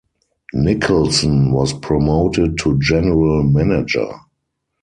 [0.55, 4.09] Nicholson was promoted to general manager.